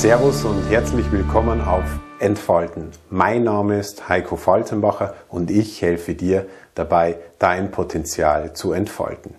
Servus 0.00 0.46
und 0.46 0.62
herzlich 0.70 1.12
willkommen 1.12 1.60
auf 1.60 1.84
Entfalten. 2.20 2.88
Mein 3.10 3.44
Name 3.44 3.78
ist 3.78 4.08
Heiko 4.08 4.36
Faltenbacher 4.36 5.12
und 5.28 5.50
ich 5.50 5.82
helfe 5.82 6.14
dir 6.14 6.46
dabei, 6.74 7.18
dein 7.38 7.70
Potenzial 7.70 8.54
zu 8.54 8.72
entfalten. 8.72 9.34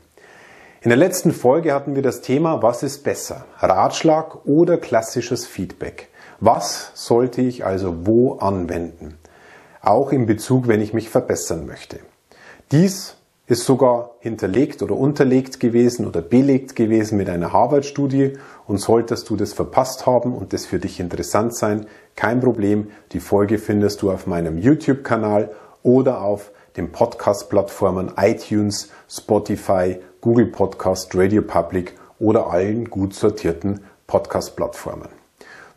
In 0.83 0.89
der 0.89 0.99
letzten 0.99 1.31
Folge 1.31 1.73
hatten 1.73 1.95
wir 1.95 2.03
das 2.03 2.21
Thema, 2.21 2.61
was 2.61 2.83
ist 2.83 3.03
besser? 3.03 3.45
Ratschlag 3.57 4.45
oder 4.45 4.77
klassisches 4.77 5.47
Feedback? 5.47 6.09
Was 6.39 6.91
sollte 6.93 7.41
ich 7.41 7.65
also 7.65 8.05
wo 8.05 8.33
anwenden? 8.35 9.17
Auch 9.81 10.11
in 10.11 10.27
Bezug, 10.27 10.67
wenn 10.67 10.79
ich 10.79 10.93
mich 10.93 11.09
verbessern 11.09 11.65
möchte. 11.65 12.01
Dies 12.71 13.15
ist 13.51 13.65
sogar 13.65 14.11
hinterlegt 14.19 14.81
oder 14.81 14.95
unterlegt 14.95 15.59
gewesen 15.59 16.07
oder 16.07 16.21
belegt 16.21 16.73
gewesen 16.73 17.17
mit 17.17 17.29
einer 17.29 17.51
Harvard-Studie 17.51 18.37
und 18.65 18.77
solltest 18.77 19.29
du 19.29 19.35
das 19.35 19.51
verpasst 19.51 20.05
haben 20.05 20.33
und 20.33 20.53
das 20.53 20.65
für 20.65 20.79
dich 20.79 21.01
interessant 21.01 21.53
sein, 21.53 21.85
kein 22.15 22.39
Problem. 22.39 22.91
Die 23.11 23.19
Folge 23.19 23.57
findest 23.57 24.03
du 24.03 24.09
auf 24.09 24.25
meinem 24.25 24.57
YouTube-Kanal 24.57 25.51
oder 25.83 26.21
auf 26.21 26.51
den 26.77 26.93
Podcast-Plattformen 26.93 28.13
iTunes, 28.15 28.89
Spotify, 29.09 29.97
Google 30.21 30.45
Podcast, 30.45 31.13
Radio 31.13 31.41
Public 31.41 31.95
oder 32.19 32.47
allen 32.47 32.89
gut 32.89 33.13
sortierten 33.13 33.81
Podcast-Plattformen. 34.07 35.09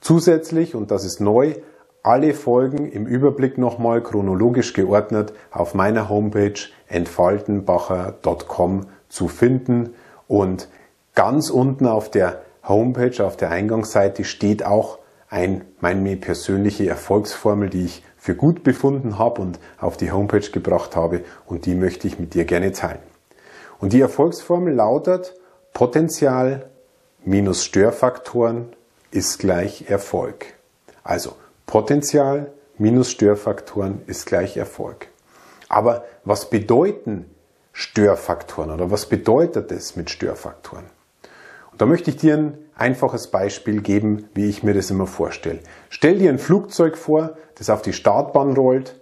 Zusätzlich, 0.01 0.77
und 0.77 0.93
das 0.93 1.05
ist 1.05 1.21
neu, 1.21 1.55
alle 2.05 2.35
Folgen 2.35 2.91
im 2.91 3.07
Überblick 3.07 3.59
nochmal 3.59 4.03
chronologisch 4.03 4.75
geordnet 4.75 5.33
auf 5.51 5.75
meiner 5.75 6.11
Homepage 6.11 6.61
entfaltenbacher.com 6.87 8.87
zu 9.09 9.29
finden 9.29 9.95
und 10.29 10.69
ganz 11.15 11.49
unten 11.49 11.87
auf 11.87 12.11
der 12.11 12.43
Homepage, 12.63 13.25
auf 13.25 13.37
der 13.37 13.51
Eingangsseite 13.51 14.25
steht 14.25 14.67
auch 14.67 14.99
ein, 15.31 15.65
meine 15.81 16.17
persönliche 16.17 16.89
Erfolgsformel, 16.89 17.71
die 17.71 17.87
ich 17.87 18.05
für 18.19 18.35
gut 18.35 18.65
befunden 18.65 19.19
habe 19.19 19.41
und 19.41 19.59
auf 19.81 19.97
die 19.97 20.13
Homepage 20.13 20.51
gebracht 20.51 20.97
habe 20.97 21.25
und 21.47 21.65
die 21.65 21.75
möchte 21.75 22.07
ich 22.07 22.19
mit 22.19 22.35
dir 22.35 22.45
gerne 22.45 22.73
teilen. 22.73 23.01
Und 23.81 23.95
die 23.95 24.03
Erfolgsformel 24.03 24.75
lautet 24.75 25.35
Potenzial 25.73 26.69
minus 27.25 27.65
Störfaktoren 27.65 28.67
ist 29.11 29.39
gleich 29.39 29.89
Erfolg. 29.89 30.45
Also 31.03 31.33
Potenzial 31.67 32.53
minus 32.79 33.11
Störfaktoren 33.11 34.03
ist 34.07 34.27
gleich 34.27 34.57
Erfolg. 34.57 35.09
Aber 35.69 36.05
was 36.25 36.51
bedeuten 36.51 37.27
Störfaktoren 37.73 38.71
oder 38.71 38.91
was 38.91 39.07
bedeutet 39.07 39.73
es 39.73 39.97
mit 39.97 40.11
Störfaktoren? 40.11 40.85
Und 41.73 41.81
da 41.81 41.87
möchte 41.87 42.11
ich 42.11 42.17
dir 42.17 42.37
ein 42.37 42.59
einfaches 42.77 43.29
Beispiel 43.29 43.81
geben, 43.81 44.29
wie 44.35 44.49
ich 44.49 44.63
mir 44.63 44.75
das 44.75 44.91
immer 44.91 45.07
vorstelle. 45.07 45.61
Stell 45.91 46.19
dir 46.19 46.31
ein 46.31 46.39
Flugzeug 46.39 46.97
vor, 46.97 47.37
das 47.57 47.71
auf 47.71 47.83
die 47.83 47.93
Startbahn 47.93 48.53
rollt, 48.53 49.01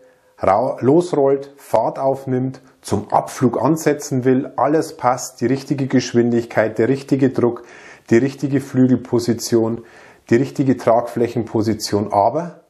losrollt, 0.80 1.52
Fahrt 1.56 1.98
aufnimmt, 1.98 2.62
zum 2.80 3.12
Abflug 3.12 3.60
ansetzen 3.60 4.24
will, 4.24 4.52
alles 4.56 4.96
passt, 4.96 5.40
die 5.40 5.46
richtige 5.46 5.86
Geschwindigkeit, 5.86 6.78
der 6.78 6.88
richtige 6.88 7.30
Druck, 7.30 7.64
die 8.10 8.16
richtige 8.16 8.60
Flügelposition, 8.60 9.84
die 10.30 10.36
richtige 10.36 10.76
Tragflächenposition, 10.76 12.12
aber 12.12 12.60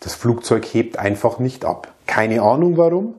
das 0.00 0.14
Flugzeug 0.14 0.64
hebt 0.64 0.98
einfach 0.98 1.38
nicht 1.38 1.64
ab. 1.64 1.92
Keine 2.06 2.42
Ahnung 2.42 2.76
warum, 2.76 3.14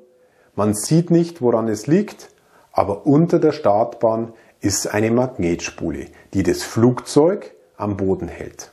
man 0.56 0.74
sieht 0.74 1.10
nicht, 1.12 1.42
woran 1.42 1.68
es 1.68 1.88
liegt, 1.88 2.30
aber 2.72 3.06
unter 3.06 3.40
der 3.40 3.52
Startbahn 3.52 4.34
ist 4.60 4.88
eine 4.88 5.12
Magnetspule, 5.12 6.08
die 6.34 6.44
das 6.44 6.64
Flugzeug 6.64 7.54
am 7.78 7.98
Boden 7.98 8.28
hält. 8.28 8.72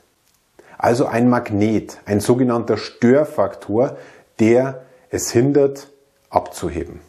Also 0.77 1.05
ein 1.05 1.29
Magnet, 1.29 1.99
ein 2.05 2.19
sogenannter 2.19 2.77
Störfaktor, 2.77 3.97
der 4.39 4.83
es 5.09 5.31
hindert, 5.31 5.91
abzuheben. 6.29 7.01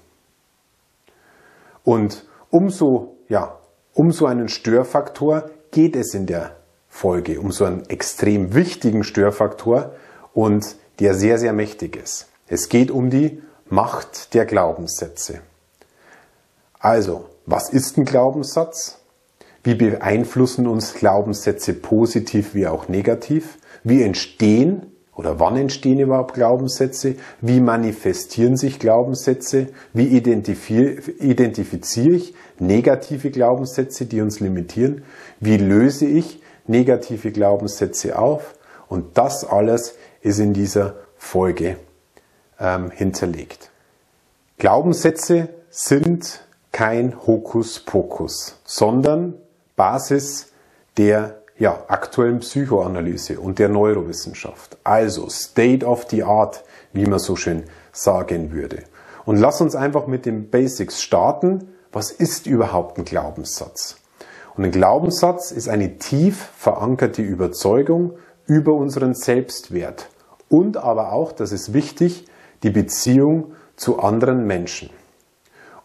Und 1.85 2.27
umso, 2.51 3.17
ja, 3.29 3.59
um 3.95 4.13
so 4.13 4.27
einen 4.27 4.49
Störfaktor 4.49 5.51
geht 5.71 5.97
es 5.97 6.15
in 6.15 6.27
der 6.27 6.57
Folge, 6.95 7.41
um 7.41 7.51
so 7.51 7.65
einen 7.65 7.89
extrem 7.89 8.55
wichtigen 8.55 9.03
Störfaktor 9.03 9.95
und 10.35 10.77
der 11.01 11.15
sehr, 11.15 11.39
sehr 11.39 11.55
mächtig 11.55 11.97
ist. 11.97 12.29
Es 12.47 12.69
geht 12.69 12.91
um 12.91 13.09
die 13.09 13.43
Macht 13.71 14.35
der 14.35 14.45
Glaubenssätze. 14.45 15.41
Also, 16.79 17.25
was 17.47 17.71
ist 17.71 17.97
ein 17.97 18.05
Glaubenssatz? 18.05 18.99
Wie 19.65 19.75
beeinflussen 19.75 20.67
uns 20.67 20.93
Glaubenssätze 20.93 21.73
positiv 21.73 22.55
wie 22.55 22.67
auch 22.67 22.89
negativ? 22.89 23.57
Wie 23.83 24.03
entstehen 24.03 24.83
oder 25.17 25.41
wann 25.41 25.57
entstehen 25.57 25.99
überhaupt 25.99 26.35
Glaubenssätze? 26.35 27.15
Wie 27.41 27.61
manifestieren 27.61 28.59
sich 28.59 28.79
Glaubenssätze? 28.79 29.69
Wie 29.95 30.09
identifiziere 30.09 32.15
ich 32.15 32.35
negative 32.59 33.31
Glaubenssätze, 33.31 34.05
die 34.05 34.21
uns 34.21 34.41
limitieren? 34.41 35.05
Wie 35.41 35.57
löse 35.57 36.05
ich 36.05 36.42
negative 36.67 37.33
Glaubenssätze 37.33 38.19
auf? 38.19 38.55
Und 38.89 39.19
das 39.19 39.45
alles 39.45 39.95
ist 40.21 40.39
in 40.39 40.53
dieser 40.53 40.95
Folge 41.17 41.77
ähm, 42.61 42.91
hinterlegt. 42.91 43.71
Glaubenssätze 44.59 45.49
sind 45.71 46.45
kein 46.73 47.27
Hokuspokus, 47.27 48.61
sondern 48.65 49.35
Basis 49.77 50.53
der 50.97 51.43
ja, 51.59 51.85
aktuellen 51.89 52.41
Psychoanalyse 52.41 53.39
und 53.39 53.59
der 53.59 53.69
Neurowissenschaft. 53.69 54.77
Also 54.85 55.29
State 55.29 55.87
of 55.87 56.07
the 56.11 56.23
Art, 56.23 56.65
wie 56.93 57.07
man 57.07 57.19
so 57.19 57.37
schön 57.37 57.65
sagen 57.93 58.53
würde. 58.53 58.85
Und 59.25 59.37
lass 59.37 59.61
uns 59.61 59.75
einfach 59.75 60.07
mit 60.07 60.27
den 60.27 60.51
Basics 60.51 61.03
starten. 61.03 61.69
Was 61.93 62.11
ist 62.11 62.47
überhaupt 62.47 62.99
ein 62.99 63.05
Glaubenssatz? 63.05 63.97
Und 64.57 64.65
ein 64.65 64.71
Glaubenssatz 64.71 65.51
ist 65.51 65.69
eine 65.69 65.99
tief 65.99 66.51
verankerte 66.57 67.23
Überzeugung 67.23 68.13
über 68.47 68.75
unseren 68.75 69.15
Selbstwert 69.15 70.09
und 70.49 70.77
aber 70.77 71.13
auch, 71.13 71.33
das 71.33 71.53
ist 71.53 71.73
wichtig, 71.73 72.27
die 72.63 72.71
Beziehung 72.71 73.53
zu 73.77 73.99
anderen 74.01 74.47
Menschen. 74.47 74.91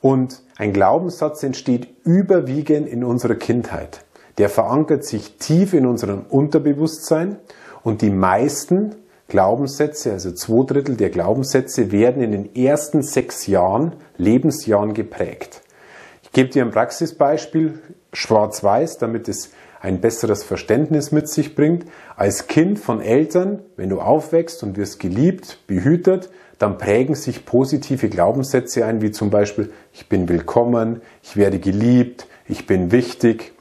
Und 0.01 0.41
ein 0.57 0.73
Glaubenssatz 0.73 1.43
entsteht 1.43 1.87
überwiegend 2.03 2.87
in 2.87 3.03
unserer 3.03 3.35
Kindheit. 3.35 4.03
Der 4.37 4.49
verankert 4.49 5.05
sich 5.05 5.37
tief 5.37 5.73
in 5.73 5.85
unserem 5.85 6.25
Unterbewusstsein 6.29 7.37
und 7.83 8.01
die 8.01 8.09
meisten 8.09 8.95
Glaubenssätze, 9.29 10.11
also 10.11 10.31
zwei 10.31 10.65
Drittel 10.65 10.95
der 10.95 11.09
Glaubenssätze, 11.09 11.91
werden 11.91 12.21
in 12.21 12.31
den 12.31 12.55
ersten 12.55 13.01
sechs 13.01 13.47
Jahren, 13.47 13.93
Lebensjahren 14.17 14.93
geprägt. 14.93 15.61
Ich 16.23 16.31
gebe 16.31 16.49
dir 16.49 16.63
ein 16.63 16.71
Praxisbeispiel, 16.71 17.79
schwarz-weiß, 18.17 18.97
damit 18.97 19.27
es 19.27 19.51
ein 19.79 20.01
besseres 20.01 20.43
Verständnis 20.43 21.11
mit 21.11 21.29
sich 21.29 21.55
bringt. 21.55 21.85
Als 22.15 22.47
Kind 22.47 22.79
von 22.79 22.99
Eltern, 22.99 23.61
wenn 23.75 23.89
du 23.89 24.01
aufwächst 24.01 24.63
und 24.63 24.75
wirst 24.75 24.99
geliebt, 24.99 25.59
behütet, 25.67 26.29
dann 26.57 26.79
prägen 26.79 27.13
sich 27.13 27.45
positive 27.45 28.09
Glaubenssätze 28.09 28.85
ein, 28.85 29.01
wie 29.01 29.11
zum 29.11 29.29
Beispiel, 29.29 29.71
ich 29.93 30.09
bin 30.09 30.27
willkommen, 30.27 31.01
ich 31.21 31.37
werde 31.37 31.59
geliebt, 31.59 32.27
ich 32.47 32.65
bin 32.65 32.91
wichtig. 32.91 33.53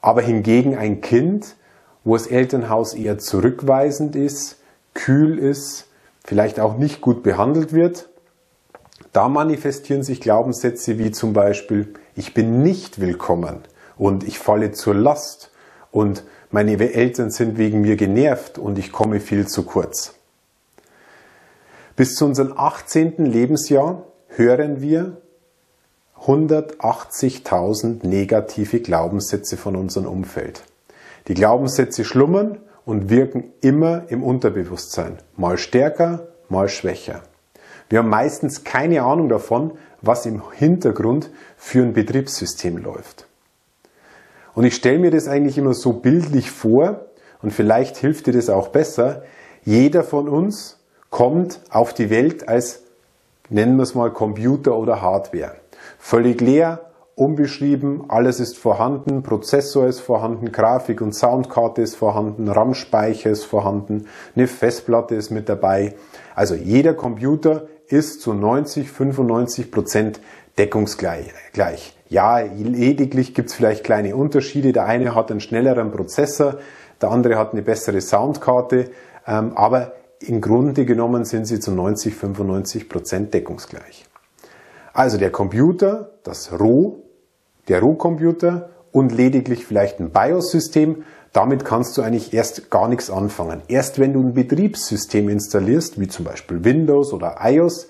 Aber 0.00 0.22
hingegen 0.22 0.76
ein 0.76 1.02
Kind, 1.02 1.56
wo 2.02 2.14
das 2.14 2.26
Elternhaus 2.26 2.94
eher 2.94 3.18
zurückweisend 3.18 4.16
ist, 4.16 4.62
kühl 4.94 5.38
ist, 5.38 5.88
vielleicht 6.24 6.58
auch 6.58 6.78
nicht 6.78 7.02
gut 7.02 7.22
behandelt 7.22 7.74
wird, 7.74 8.08
da 9.12 9.28
manifestieren 9.28 10.02
sich 10.02 10.22
Glaubenssätze 10.22 10.98
wie 10.98 11.10
zum 11.10 11.34
Beispiel, 11.34 11.92
ich 12.14 12.32
bin 12.32 12.62
nicht 12.62 12.98
willkommen 12.98 13.60
und 14.00 14.24
ich 14.24 14.38
falle 14.38 14.72
zur 14.72 14.94
Last 14.94 15.50
und 15.92 16.24
meine 16.50 16.72
Eltern 16.94 17.30
sind 17.30 17.58
wegen 17.58 17.82
mir 17.82 17.96
genervt 17.96 18.56
und 18.56 18.78
ich 18.78 18.92
komme 18.92 19.20
viel 19.20 19.46
zu 19.46 19.62
kurz. 19.64 20.14
Bis 21.96 22.14
zu 22.14 22.24
unserem 22.24 22.54
18. 22.56 23.26
Lebensjahr 23.26 24.06
hören 24.28 24.80
wir 24.80 25.18
180.000 26.24 28.06
negative 28.06 28.80
Glaubenssätze 28.80 29.58
von 29.58 29.76
unserem 29.76 30.06
Umfeld. 30.06 30.62
Die 31.28 31.34
Glaubenssätze 31.34 32.02
schlummern 32.02 32.56
und 32.86 33.10
wirken 33.10 33.52
immer 33.60 34.04
im 34.08 34.22
Unterbewusstsein, 34.22 35.18
mal 35.36 35.58
stärker, 35.58 36.28
mal 36.48 36.70
schwächer. 36.70 37.20
Wir 37.90 37.98
haben 37.98 38.08
meistens 38.08 38.64
keine 38.64 39.02
Ahnung 39.02 39.28
davon, 39.28 39.72
was 40.00 40.24
im 40.24 40.40
Hintergrund 40.52 41.30
für 41.58 41.82
ein 41.82 41.92
Betriebssystem 41.92 42.78
läuft. 42.78 43.26
Und 44.54 44.64
ich 44.64 44.74
stelle 44.74 44.98
mir 44.98 45.10
das 45.10 45.28
eigentlich 45.28 45.58
immer 45.58 45.74
so 45.74 45.92
bildlich 45.92 46.50
vor, 46.50 47.06
und 47.42 47.52
vielleicht 47.52 47.96
hilft 47.96 48.26
dir 48.26 48.32
das 48.32 48.50
auch 48.50 48.68
besser, 48.68 49.22
jeder 49.64 50.04
von 50.04 50.28
uns 50.28 50.78
kommt 51.10 51.60
auf 51.70 51.94
die 51.94 52.10
Welt 52.10 52.48
als, 52.48 52.82
nennen 53.48 53.76
wir 53.76 53.82
es 53.82 53.94
mal, 53.94 54.10
Computer 54.10 54.76
oder 54.76 55.02
Hardware. 55.02 55.56
Völlig 55.98 56.40
leer, 56.40 56.90
unbeschrieben, 57.14 58.04
alles 58.08 58.40
ist 58.40 58.56
vorhanden, 58.56 59.22
Prozessor 59.22 59.86
ist 59.86 60.00
vorhanden, 60.00 60.52
Grafik- 60.52 61.02
und 61.02 61.14
Soundkarte 61.14 61.82
ist 61.82 61.96
vorhanden, 61.96 62.48
RAM-Speicher 62.48 63.30
ist 63.30 63.44
vorhanden, 63.44 64.06
eine 64.34 64.46
Festplatte 64.46 65.14
ist 65.14 65.30
mit 65.30 65.48
dabei. 65.48 65.94
Also 66.34 66.54
jeder 66.54 66.94
Computer 66.94 67.66
ist 67.88 68.22
zu 68.22 68.32
90, 68.32 68.90
95 68.90 69.70
Prozent 69.70 70.20
deckungsgleich. 70.58 71.94
Ja, 72.08 72.38
lediglich 72.38 73.34
gibt 73.34 73.50
es 73.50 73.54
vielleicht 73.54 73.84
kleine 73.84 74.16
Unterschiede. 74.16 74.72
Der 74.72 74.86
eine 74.86 75.14
hat 75.14 75.30
einen 75.30 75.40
schnelleren 75.40 75.92
Prozessor, 75.92 76.58
der 77.00 77.10
andere 77.10 77.36
hat 77.36 77.52
eine 77.52 77.62
bessere 77.62 78.00
Soundkarte, 78.00 78.90
ähm, 79.26 79.56
aber 79.56 79.92
im 80.20 80.40
Grunde 80.40 80.84
genommen 80.84 81.24
sind 81.24 81.46
sie 81.46 81.60
zu 81.60 81.72
90, 81.72 82.14
95 82.14 82.88
Prozent 82.88 83.32
deckungsgleich. 83.32 84.04
Also 84.92 85.18
der 85.18 85.30
Computer, 85.30 86.10
das 86.24 86.58
Roh, 86.58 87.04
der 87.68 87.80
Rohcomputer 87.80 88.70
und 88.92 89.12
lediglich 89.12 89.64
vielleicht 89.64 90.00
ein 90.00 90.10
BIOS-System, 90.10 91.04
damit 91.32 91.64
kannst 91.64 91.96
du 91.96 92.02
eigentlich 92.02 92.34
erst 92.34 92.70
gar 92.70 92.88
nichts 92.88 93.08
anfangen. 93.08 93.62
Erst 93.68 94.00
wenn 94.00 94.12
du 94.12 94.20
ein 94.20 94.34
Betriebssystem 94.34 95.28
installierst, 95.28 96.00
wie 96.00 96.08
zum 96.08 96.24
Beispiel 96.24 96.64
Windows 96.64 97.12
oder 97.12 97.36
iOS, 97.42 97.88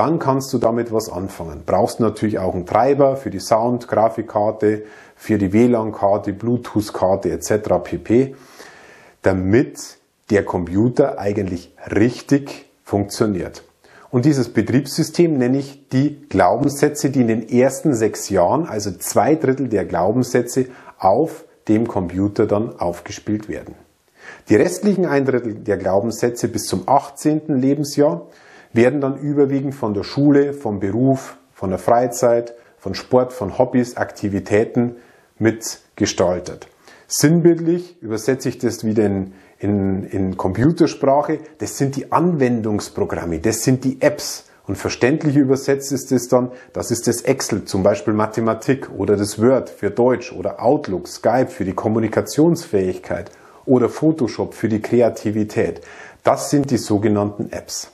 dann 0.00 0.18
kannst 0.18 0.50
du 0.54 0.56
damit 0.56 0.94
was 0.94 1.10
anfangen. 1.10 1.64
Brauchst 1.66 2.00
natürlich 2.00 2.38
auch 2.38 2.54
einen 2.54 2.64
Treiber 2.64 3.16
für 3.16 3.28
die 3.28 3.38
Sound, 3.38 3.86
Grafikkarte, 3.86 4.84
für 5.14 5.36
die 5.36 5.52
WLAN-Karte, 5.52 6.32
Bluetooth-Karte 6.32 7.30
etc. 7.30 7.68
pp, 7.84 8.34
damit 9.20 9.98
der 10.30 10.46
Computer 10.46 11.18
eigentlich 11.18 11.74
richtig 11.94 12.70
funktioniert. 12.82 13.62
Und 14.10 14.24
dieses 14.24 14.48
Betriebssystem 14.54 15.36
nenne 15.36 15.58
ich 15.58 15.90
die 15.90 16.26
Glaubenssätze, 16.30 17.10
die 17.10 17.20
in 17.20 17.28
den 17.28 17.50
ersten 17.50 17.92
sechs 17.92 18.30
Jahren, 18.30 18.66
also 18.66 18.92
zwei 18.92 19.34
Drittel 19.34 19.68
der 19.68 19.84
Glaubenssätze, 19.84 20.68
auf 20.98 21.44
dem 21.68 21.86
Computer 21.86 22.46
dann 22.46 22.80
aufgespielt 22.80 23.50
werden. 23.50 23.74
Die 24.48 24.56
restlichen 24.56 25.04
ein 25.04 25.26
Drittel 25.26 25.56
der 25.56 25.76
Glaubenssätze 25.76 26.48
bis 26.48 26.64
zum 26.64 26.84
18. 26.88 27.60
Lebensjahr 27.60 28.26
werden 28.72 29.00
dann 29.00 29.18
überwiegend 29.18 29.74
von 29.74 29.94
der 29.94 30.04
Schule, 30.04 30.52
vom 30.52 30.80
Beruf, 30.80 31.36
von 31.52 31.70
der 31.70 31.78
Freizeit, 31.78 32.54
von 32.78 32.94
Sport, 32.94 33.32
von 33.32 33.58
Hobbys, 33.58 33.96
Aktivitäten 33.96 34.96
mitgestaltet. 35.38 36.68
Sinnbildlich 37.06 38.00
übersetze 38.00 38.48
ich 38.48 38.58
das 38.58 38.84
wieder 38.84 39.04
in, 39.04 39.32
in, 39.58 40.04
in 40.04 40.36
Computersprache. 40.36 41.40
Das 41.58 41.76
sind 41.76 41.96
die 41.96 42.12
Anwendungsprogramme, 42.12 43.40
das 43.40 43.64
sind 43.64 43.84
die 43.84 44.00
Apps. 44.00 44.44
Und 44.66 44.76
verständlich 44.76 45.34
übersetzt 45.34 45.90
ist 45.90 46.12
es 46.12 46.28
dann, 46.28 46.52
das 46.72 46.92
ist 46.92 47.08
das 47.08 47.22
Excel, 47.22 47.64
zum 47.64 47.82
Beispiel 47.82 48.14
Mathematik 48.14 48.88
oder 48.96 49.16
das 49.16 49.42
Word 49.42 49.68
für 49.68 49.90
Deutsch 49.90 50.32
oder 50.32 50.62
Outlook, 50.62 51.08
Skype 51.08 51.48
für 51.48 51.64
die 51.64 51.72
Kommunikationsfähigkeit 51.72 53.32
oder 53.66 53.88
Photoshop 53.88 54.54
für 54.54 54.68
die 54.68 54.80
Kreativität. 54.80 55.80
Das 56.22 56.50
sind 56.50 56.70
die 56.70 56.78
sogenannten 56.78 57.50
Apps. 57.50 57.90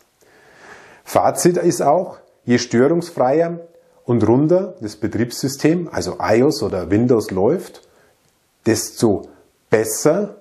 Fazit 1.06 1.56
ist 1.56 1.82
auch, 1.82 2.16
je 2.44 2.58
störungsfreier 2.58 3.60
und 4.04 4.26
runder 4.26 4.74
das 4.80 4.96
Betriebssystem, 4.96 5.88
also 5.92 6.16
iOS 6.20 6.64
oder 6.64 6.90
Windows 6.90 7.30
läuft, 7.30 7.82
desto 8.66 9.28
besser 9.70 10.34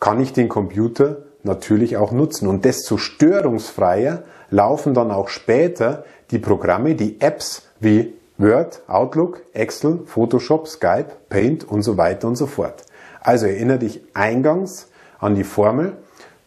kann 0.00 0.18
ich 0.18 0.32
den 0.32 0.48
Computer 0.48 1.18
natürlich 1.42 1.98
auch 1.98 2.10
nutzen. 2.10 2.48
Und 2.48 2.64
desto 2.64 2.96
störungsfreier 2.96 4.22
laufen 4.48 4.94
dann 4.94 5.10
auch 5.10 5.28
später 5.28 6.06
die 6.30 6.38
Programme, 6.38 6.94
die 6.94 7.20
Apps 7.20 7.68
wie 7.78 8.14
Word, 8.38 8.80
Outlook, 8.86 9.42
Excel, 9.52 10.00
Photoshop, 10.06 10.68
Skype, 10.68 11.08
Paint 11.28 11.68
und 11.68 11.82
so 11.82 11.98
weiter 11.98 12.28
und 12.28 12.36
so 12.36 12.46
fort. 12.46 12.84
Also 13.20 13.44
erinnere 13.44 13.80
dich 13.80 14.00
eingangs 14.14 14.88
an 15.18 15.34
die 15.34 15.44
Formel 15.44 15.98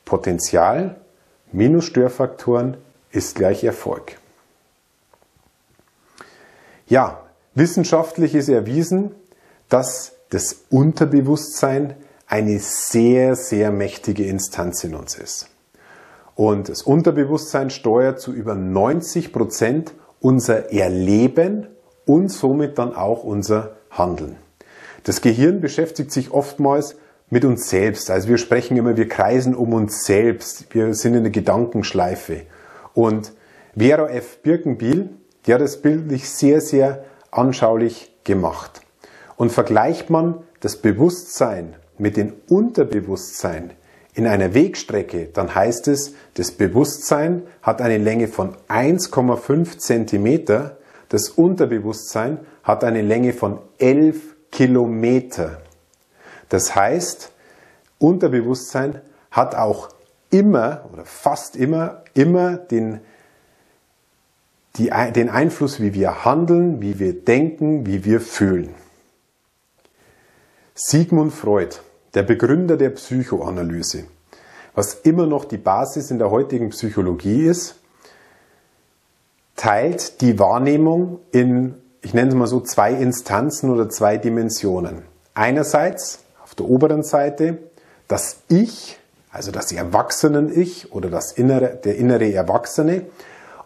Potenzial 0.03 0.95
minus 1.51 1.85
Störfaktoren 1.85 2.77
ist 3.11 3.35
gleich 3.35 3.63
Erfolg. 3.63 4.17
Ja, 6.87 7.23
wissenschaftlich 7.55 8.35
ist 8.35 8.49
erwiesen, 8.49 9.11
dass 9.69 10.13
das 10.29 10.63
Unterbewusstsein 10.69 11.95
eine 12.27 12.59
sehr, 12.59 13.35
sehr 13.35 13.71
mächtige 13.71 14.25
Instanz 14.25 14.83
in 14.83 14.95
uns 14.95 15.15
ist. 15.15 15.49
Und 16.35 16.69
das 16.69 16.83
Unterbewusstsein 16.83 17.69
steuert 17.69 18.19
zu 18.19 18.31
über 18.33 18.55
90 18.55 19.33
Prozent 19.33 19.93
unser 20.19 20.71
Erleben 20.71 21.67
und 22.05 22.29
somit 22.29 22.77
dann 22.77 22.95
auch 22.95 23.23
unser 23.23 23.75
Handeln. 23.91 24.37
Das 25.03 25.21
Gehirn 25.21 25.61
beschäftigt 25.61 26.11
sich 26.11 26.31
oftmals 26.31 26.95
mit 27.29 27.45
uns 27.45 27.69
selbst. 27.69 28.09
Also 28.09 28.29
wir 28.29 28.37
sprechen 28.37 28.77
immer, 28.77 28.97
wir 28.97 29.07
kreisen 29.07 29.55
um 29.55 29.73
uns 29.73 30.05
selbst. 30.05 30.73
Wir 30.73 30.93
sind 30.93 31.15
in 31.15 31.23
der 31.23 31.31
Gedankenschleife. 31.31 32.41
Und 32.93 33.33
Vera 33.77 34.09
F. 34.09 34.41
Birkenbiel, 34.41 35.09
die 35.45 35.53
hat 35.53 35.61
das 35.61 35.81
bildlich 35.81 36.29
sehr, 36.29 36.61
sehr 36.61 37.05
anschaulich 37.31 38.11
gemacht. 38.23 38.81
Und 39.37 39.51
vergleicht 39.51 40.09
man 40.09 40.43
das 40.59 40.77
Bewusstsein 40.77 41.75
mit 41.97 42.17
dem 42.17 42.33
Unterbewusstsein 42.47 43.71
in 44.13 44.27
einer 44.27 44.53
Wegstrecke, 44.53 45.29
dann 45.33 45.53
heißt 45.53 45.87
es, 45.87 46.13
das 46.33 46.51
Bewusstsein 46.51 47.43
hat 47.61 47.81
eine 47.81 47.97
Länge 47.97 48.27
von 48.27 48.55
1,5 48.67 49.77
Zentimeter, 49.77 50.77
das 51.09 51.29
Unterbewusstsein 51.29 52.39
hat 52.63 52.83
eine 52.83 53.01
Länge 53.01 53.33
von 53.33 53.59
11 53.77 54.35
Kilometer. 54.51 55.61
Das 56.49 56.75
heißt, 56.75 57.31
Unterbewusstsein 57.97 59.01
hat 59.31 59.55
auch 59.55 59.89
immer 60.29 60.85
oder 60.91 61.05
fast 61.05 61.55
immer, 61.55 62.03
immer 62.13 62.57
den, 62.57 63.01
die, 64.75 64.91
den 65.15 65.29
Einfluss, 65.29 65.79
wie 65.79 65.93
wir 65.93 66.25
handeln, 66.25 66.81
wie 66.81 66.99
wir 66.99 67.13
denken, 67.13 67.85
wie 67.85 68.05
wir 68.05 68.21
fühlen. 68.21 68.75
Sigmund 70.75 71.33
Freud, 71.33 71.75
der 72.13 72.23
Begründer 72.23 72.77
der 72.77 72.91
Psychoanalyse, 72.91 74.05
was 74.75 74.93
immer 74.93 75.25
noch 75.25 75.45
die 75.45 75.57
Basis 75.57 76.11
in 76.11 76.19
der 76.19 76.29
heutigen 76.29 76.69
Psychologie 76.69 77.45
ist, 77.45 77.75
teilt 79.55 80.21
die 80.21 80.39
Wahrnehmung 80.39 81.19
in, 81.31 81.75
ich 82.01 82.13
nenne 82.13 82.29
es 82.29 82.35
mal 82.35 82.47
so, 82.47 82.61
zwei 82.61 82.93
Instanzen 82.93 83.69
oder 83.71 83.89
zwei 83.89 84.17
Dimensionen. 84.17 85.03
Einerseits 85.33 86.19
auf 86.41 86.55
der 86.55 86.69
oberen 86.69 87.03
Seite 87.03 87.57
das 88.07 88.37
Ich, 88.47 88.98
also 89.31 89.51
das 89.51 89.71
Erwachsenen-Ich 89.71 90.91
oder 90.91 91.09
das 91.09 91.31
innere, 91.31 91.79
der 91.83 91.95
innere 91.97 92.31
Erwachsene. 92.33 93.03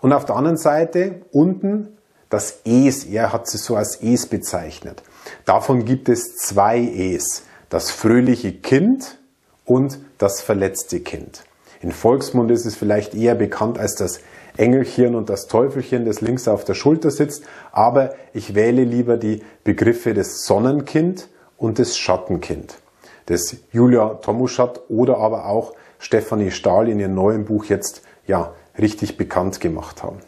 Und 0.01 0.13
auf 0.13 0.25
der 0.25 0.36
anderen 0.36 0.58
Seite 0.58 1.22
unten 1.32 1.98
das 2.29 2.60
Es. 2.65 3.05
Er 3.05 3.32
hat 3.32 3.48
es 3.48 3.63
so 3.63 3.75
als 3.75 3.96
Es 4.01 4.25
bezeichnet. 4.25 5.03
Davon 5.46 5.86
gibt 5.86 6.10
es 6.10 6.36
zwei 6.36 6.79
Es. 6.79 7.43
Das 7.70 7.91
fröhliche 7.91 8.51
Kind 8.53 9.17
und 9.65 10.00
das 10.17 10.41
verletzte 10.41 11.00
Kind. 11.00 11.43
In 11.82 11.91
Volksmund 11.91 12.50
ist 12.51 12.65
es 12.65 12.75
vielleicht 12.75 13.13
eher 13.13 13.36
bekannt 13.36 13.77
als 13.77 13.96
das 13.96 14.20
Engelchen 14.58 15.15
und 15.15 15.29
das 15.29 15.48
Teufelchen, 15.48 16.05
das 16.05 16.22
links 16.22 16.48
auf 16.48 16.63
der 16.63 16.75
Schulter 16.75 17.12
sitzt, 17.12 17.43
aber 17.72 18.13
ich 18.34 18.55
wähle 18.55 18.84
lieber 18.84 19.17
die 19.17 19.41
Begriffe 19.63 20.13
des 20.13 20.46
Sonnenkind 20.46 21.27
und 21.58 21.79
des 21.79 21.98
Schattenkind, 21.98 22.77
das 23.25 23.58
Julia 23.72 24.15
Tomuschat 24.15 24.82
oder 24.89 25.18
aber 25.18 25.46
auch 25.46 25.74
Stefanie 26.00 26.51
Stahl 26.51 26.89
in 26.89 27.00
ihrem 27.00 27.15
neuen 27.15 27.46
Buch 27.46 27.65
jetzt 27.65 28.03
ja 28.27 28.53
richtig 28.77 29.18
bekannt 29.18 29.60
gemacht 29.62 30.03
haben. 30.03 30.20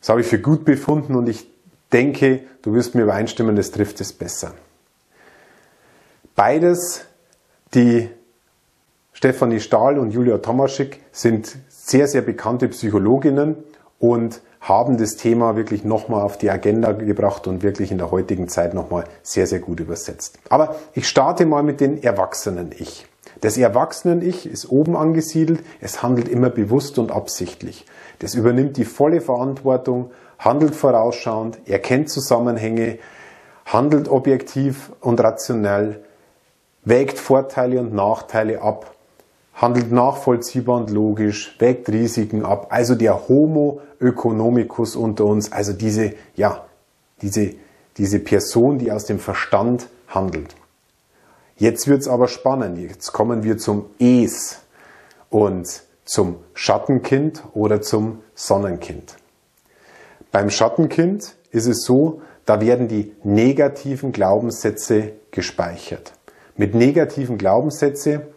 Das 0.00 0.08
habe 0.08 0.20
ich 0.20 0.26
für 0.26 0.38
gut 0.38 0.64
befunden 0.64 1.14
und 1.14 1.28
ich 1.28 1.48
denke, 1.92 2.40
du 2.62 2.74
wirst 2.74 2.94
mir 2.94 3.02
übereinstimmen, 3.02 3.56
das 3.56 3.70
trifft 3.70 4.00
es 4.00 4.12
besser. 4.12 4.52
Beides, 6.34 7.04
die 7.74 8.08
Stefanie 9.12 9.60
Stahl 9.60 9.98
und 9.98 10.10
Julia 10.10 10.38
Tomaschik, 10.38 11.00
sind 11.12 11.56
sehr, 11.68 12.08
sehr 12.08 12.22
bekannte 12.22 12.68
Psychologinnen 12.68 13.56
und 14.02 14.42
haben 14.60 14.98
das 14.98 15.14
Thema 15.16 15.54
wirklich 15.54 15.84
nochmal 15.84 16.22
auf 16.22 16.36
die 16.36 16.50
Agenda 16.50 16.90
gebracht 16.90 17.46
und 17.46 17.62
wirklich 17.62 17.92
in 17.92 17.98
der 17.98 18.10
heutigen 18.10 18.48
Zeit 18.48 18.74
nochmal 18.74 19.04
sehr, 19.22 19.46
sehr 19.46 19.60
gut 19.60 19.78
übersetzt. 19.78 20.40
Aber 20.48 20.74
ich 20.92 21.08
starte 21.08 21.46
mal 21.46 21.62
mit 21.62 21.80
den 21.80 22.02
Erwachsenen-Ich. 22.02 23.06
Das 23.40 23.56
Erwachsenen-Ich 23.56 24.46
ist 24.46 24.68
oben 24.68 24.96
angesiedelt, 24.96 25.60
es 25.80 26.02
handelt 26.02 26.28
immer 26.28 26.50
bewusst 26.50 26.98
und 26.98 27.12
absichtlich. 27.12 27.86
Das 28.18 28.34
übernimmt 28.34 28.76
die 28.76 28.84
volle 28.84 29.20
Verantwortung, 29.20 30.10
handelt 30.36 30.74
vorausschauend, 30.74 31.60
erkennt 31.68 32.10
Zusammenhänge, 32.10 32.98
handelt 33.64 34.08
objektiv 34.08 34.90
und 35.00 35.20
rationell, 35.20 36.02
wägt 36.84 37.20
Vorteile 37.20 37.78
und 37.78 37.94
Nachteile 37.94 38.62
ab, 38.62 38.91
handelt 39.62 39.90
nachvollziehbar 39.90 40.76
und 40.76 40.90
logisch, 40.90 41.56
wägt 41.58 41.88
Risiken 41.88 42.44
ab. 42.44 42.66
Also 42.68 42.94
der 42.94 43.28
Homo 43.28 43.80
economicus 43.98 44.96
unter 44.96 45.24
uns, 45.24 45.50
also 45.50 45.72
diese, 45.72 46.12
ja, 46.34 46.66
diese 47.22 47.54
diese 47.96 48.18
Person, 48.18 48.78
die 48.78 48.90
aus 48.90 49.04
dem 49.04 49.18
Verstand 49.18 49.88
handelt. 50.08 50.54
Jetzt 51.56 51.86
wird 51.86 52.00
es 52.00 52.08
aber 52.08 52.28
spannend. 52.28 52.78
Jetzt 52.78 53.12
kommen 53.12 53.44
wir 53.44 53.58
zum 53.58 53.86
Es 53.98 54.60
und 55.30 55.82
zum 56.04 56.36
Schattenkind 56.54 57.44
oder 57.54 57.80
zum 57.80 58.22
Sonnenkind. 58.34 59.16
Beim 60.30 60.50
Schattenkind 60.50 61.36
ist 61.50 61.66
es 61.66 61.84
so, 61.84 62.22
da 62.46 62.60
werden 62.60 62.88
die 62.88 63.12
negativen 63.22 64.12
Glaubenssätze 64.12 65.12
gespeichert. 65.30 66.12
Mit 66.56 66.74
negativen 66.74 67.38
Glaubenssätze, 67.38 68.31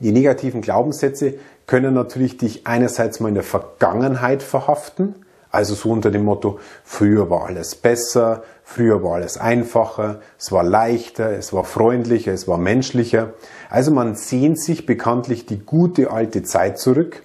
die 0.00 0.12
negativen 0.12 0.60
Glaubenssätze 0.60 1.34
können 1.66 1.94
natürlich 1.94 2.38
dich 2.38 2.66
einerseits 2.66 3.20
mal 3.20 3.28
in 3.28 3.34
der 3.34 3.44
Vergangenheit 3.44 4.42
verhaften, 4.42 5.14
also 5.50 5.74
so 5.74 5.90
unter 5.90 6.10
dem 6.10 6.24
Motto, 6.24 6.58
früher 6.84 7.30
war 7.30 7.46
alles 7.46 7.74
besser, 7.74 8.42
früher 8.64 9.02
war 9.02 9.14
alles 9.14 9.38
einfacher, 9.38 10.20
es 10.38 10.52
war 10.52 10.62
leichter, 10.62 11.30
es 11.30 11.52
war 11.52 11.64
freundlicher, 11.64 12.32
es 12.32 12.46
war 12.46 12.58
menschlicher. 12.58 13.32
Also 13.70 13.90
man 13.90 14.14
sehnt 14.14 14.60
sich 14.60 14.84
bekanntlich 14.84 15.46
die 15.46 15.58
gute 15.58 16.10
alte 16.10 16.42
Zeit 16.42 16.78
zurück. 16.78 17.22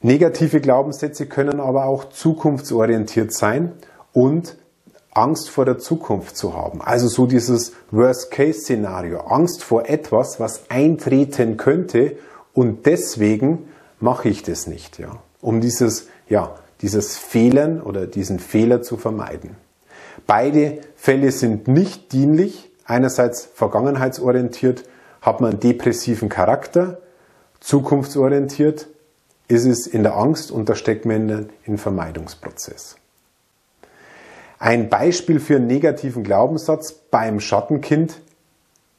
Negative 0.00 0.60
Glaubenssätze 0.60 1.26
können 1.26 1.60
aber 1.60 1.84
auch 1.86 2.08
zukunftsorientiert 2.08 3.32
sein 3.32 3.72
und 4.12 4.56
Angst 5.12 5.50
vor 5.50 5.64
der 5.64 5.78
Zukunft 5.78 6.36
zu 6.36 6.54
haben. 6.54 6.80
Also 6.80 7.08
so 7.08 7.26
dieses 7.26 7.72
Worst-Case-Szenario. 7.90 9.20
Angst 9.20 9.64
vor 9.64 9.88
etwas, 9.88 10.38
was 10.38 10.70
eintreten 10.70 11.56
könnte 11.56 12.16
und 12.52 12.86
deswegen 12.86 13.68
mache 14.00 14.28
ich 14.28 14.42
das 14.42 14.66
nicht, 14.66 14.98
ja. 14.98 15.18
Um 15.40 15.60
dieses, 15.60 16.08
ja, 16.28 16.56
dieses 16.80 17.16
Fehlen 17.16 17.80
oder 17.80 18.06
diesen 18.06 18.38
Fehler 18.38 18.82
zu 18.82 18.96
vermeiden. 18.96 19.56
Beide 20.26 20.80
Fälle 20.96 21.32
sind 21.32 21.68
nicht 21.68 22.12
dienlich. 22.12 22.70
Einerseits 22.84 23.48
vergangenheitsorientiert 23.54 24.84
hat 25.20 25.40
man 25.40 25.60
depressiven 25.60 26.28
Charakter, 26.28 26.98
zukunftsorientiert 27.60 28.88
ist 29.48 29.64
es 29.64 29.86
in 29.86 30.02
der 30.02 30.16
Angst 30.16 30.50
und 30.50 30.68
da 30.68 30.74
steckt 30.74 31.06
man 31.06 31.28
in 31.28 31.48
den 31.66 31.78
Vermeidungsprozess. 31.78 32.97
Ein 34.58 34.88
Beispiel 34.88 35.38
für 35.38 35.56
einen 35.56 35.68
negativen 35.68 36.24
Glaubenssatz 36.24 36.92
beim 36.92 37.38
Schattenkind 37.38 38.20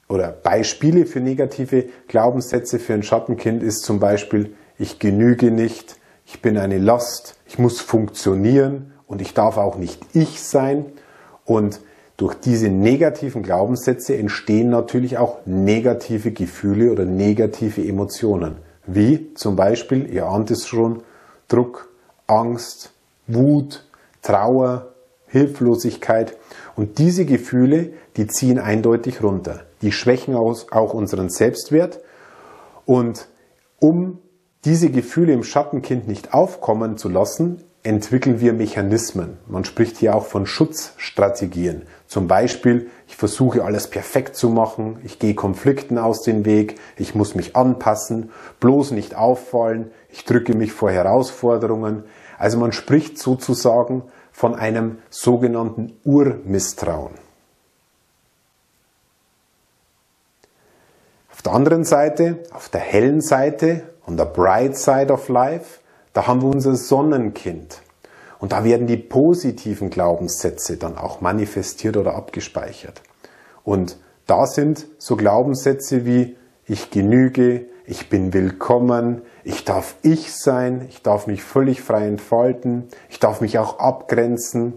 oder 0.08 0.32
Beispiele 0.32 1.06
für 1.06 1.20
negative 1.20 1.86
Glaubenssätze 2.08 2.80
für 2.80 2.94
ein 2.94 3.04
Schattenkind 3.04 3.62
ist 3.62 3.84
zum 3.84 4.00
Beispiel, 4.00 4.56
ich 4.78 5.00
genüge 5.00 5.52
nicht, 5.52 5.98
ich 6.26 6.42
bin 6.42 6.58
eine 6.58 6.78
Last, 6.78 7.36
ich 7.46 7.60
muss 7.60 7.82
funktionieren 7.82 8.94
und 9.08 9.22
ich 9.22 9.34
darf 9.34 9.58
auch 9.58 9.78
nicht 9.78 10.02
ich 10.14 10.42
sein. 10.42 10.86
Und 11.44 11.82
durch 12.16 12.36
diese 12.36 12.70
negativen 12.70 13.44
Glaubenssätze 13.44 14.16
entstehen 14.16 14.70
natürlich 14.70 15.18
auch 15.18 15.40
negative 15.46 16.32
Gefühle 16.32 16.92
oder 16.92 17.06
negative 17.06 17.86
Emotionen, 17.86 18.58
wie 18.86 19.34
zum 19.34 19.56
Beispiel, 19.56 20.12
ihr 20.12 20.26
ahnt 20.26 20.52
es 20.52 20.68
schon, 20.68 21.04
Druck, 21.48 21.90
Angst, 22.28 22.92
Wut, 23.28 23.86
Trauer, 24.22 24.94
Hilflosigkeit. 25.30 26.38
Und 26.76 26.98
diese 26.98 27.26
Gefühle, 27.26 27.94
die 28.18 28.28
ziehen 28.28 28.60
eindeutig 28.60 29.24
runter. 29.24 29.62
Die 29.82 29.92
schwächen 29.92 30.36
auch 30.36 30.94
unseren 30.94 31.30
Selbstwert. 31.30 32.02
Und 32.86 33.28
um 33.80 34.20
diese 34.66 34.90
Gefühle 34.90 35.34
im 35.34 35.44
Schattenkind 35.44 36.08
nicht 36.08 36.34
aufkommen 36.34 36.98
zu 36.98 37.08
lassen, 37.08 37.64
entwickeln 37.84 38.42
wir 38.42 38.52
Mechanismen. 38.52 39.38
Man 39.48 39.64
spricht 39.64 39.98
hier 39.98 40.14
auch 40.16 40.26
von 40.26 40.46
Schutzstrategien. 40.46 41.84
Zum 42.08 42.28
Beispiel, 42.28 42.90
ich 43.08 43.16
versuche 43.16 43.64
alles 43.64 43.88
perfekt 43.88 44.36
zu 44.36 44.50
machen, 44.50 45.00
ich 45.04 45.18
gehe 45.18 45.34
Konflikten 45.34 45.98
aus 45.98 46.24
dem 46.24 46.44
Weg, 46.44 46.76
ich 46.98 47.16
muss 47.16 47.36
mich 47.36 47.56
anpassen, 47.56 48.32
bloß 48.60 48.92
nicht 48.92 49.16
auffallen, 49.16 49.92
ich 50.10 50.26
drücke 50.26 50.56
mich 50.56 50.74
vor 50.74 50.92
Herausforderungen. 50.92 52.04
Also 52.38 52.58
man 52.58 52.74
spricht 52.74 53.18
sozusagen 53.18 54.04
von 54.40 54.56
einem 54.56 55.00
sogenannten 55.10 56.00
Urmisstrauen. 56.06 57.12
Auf 61.30 61.42
der 61.42 61.52
anderen 61.52 61.84
Seite, 61.84 62.40
auf 62.54 62.70
der 62.70 62.80
hellen 62.80 63.20
Seite, 63.20 63.90
on 64.08 64.18
the 64.18 64.24
bright 64.24 64.78
side 64.78 65.12
of 65.12 65.28
life, 65.28 65.82
da 66.14 66.26
haben 66.26 66.42
wir 66.42 66.48
unser 66.48 66.78
Sonnenkind. 66.78 67.82
Und 68.40 68.54
da 68.54 68.64
werden 68.64 68.88
die 68.88 68.96
positiven 68.96 69.90
Glaubenssätze 69.90 70.78
dann 70.78 70.98
auch 70.98 71.20
manifestiert 71.20 71.98
oder 71.98 72.16
abgespeichert. 72.16 73.02
Und 73.66 73.98
da 74.26 74.48
sind 74.48 74.88
so 75.00 75.18
Glaubenssätze 75.18 76.06
wie 76.06 76.38
ich 76.66 76.92
genüge, 76.92 77.66
ich 77.86 78.08
bin 78.08 78.32
willkommen, 78.32 79.22
ich 79.50 79.66
darf 79.66 79.96
ich 80.04 80.32
sein, 80.36 80.86
ich 80.90 81.02
darf 81.02 81.26
mich 81.26 81.42
völlig 81.42 81.82
frei 81.82 82.06
entfalten, 82.06 82.88
ich 83.10 83.18
darf 83.18 83.42
mich 83.42 83.58
auch 83.58 83.80
abgrenzen. 83.80 84.76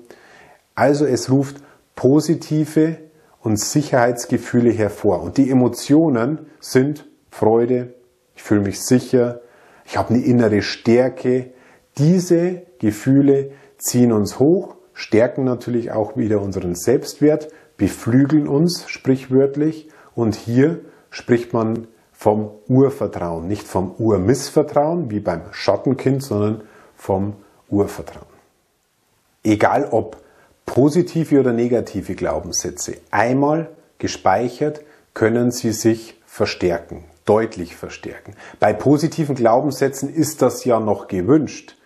Also 0.75 1.05
es 1.05 1.31
ruft 1.31 1.57
positive 1.95 2.97
und 3.43 3.61
Sicherheitsgefühle 3.61 4.71
hervor. 4.71 5.21
Und 5.21 5.37
die 5.37 5.51
Emotionen 5.51 6.47
sind 6.59 7.07
Freude, 7.31 7.93
ich 8.35 8.43
fühle 8.43 8.63
mich 8.63 8.81
sicher, 8.81 9.43
ich 9.85 9.99
habe 9.99 10.15
eine 10.15 10.25
innere 10.25 10.63
Stärke. 10.63 11.51
Diese 11.99 12.63
Gefühle 12.79 13.51
ziehen 13.77 14.11
uns 14.11 14.39
hoch, 14.39 14.77
stärken 14.95 15.45
natürlich 15.45 15.93
auch 15.93 16.17
wieder 16.17 16.41
unseren 16.41 16.75
Selbstwert, 16.77 17.49
beflügeln 17.77 18.49
uns 18.49 18.89
sprichwörtlich 18.89 19.89
und 20.15 20.35
hier 20.35 20.81
spricht 21.11 21.53
man 21.53 21.89
vom 22.23 22.51
Urvertrauen, 22.69 23.49
nicht 23.49 23.67
vom 23.67 23.97
Urmissvertrauen 23.99 25.11
wie 25.11 25.19
beim 25.19 25.43
Schattenkind, 25.51 26.23
sondern 26.23 26.61
vom 26.97 27.33
Urvertrauen. 27.69 28.27
Egal 29.43 29.89
ob 29.91 30.19
positive 30.65 31.41
oder 31.41 31.53
negative 31.53 32.15
Glaubenssätze, 32.15 32.99
einmal 33.11 33.71
gespeichert, 33.99 34.83
können 35.15 35.51
sie 35.51 35.73
sich 35.73 36.15
verstärken 36.25 37.03
deutlich 37.25 37.75
verstärken. 37.75 38.35
Bei 38.61 38.73
positiven 38.73 39.35
Glaubenssätzen 39.35 40.13
ist 40.13 40.43
das 40.43 40.65
ja 40.65 40.79
noch 40.79 41.09
gewünscht. 41.09 41.77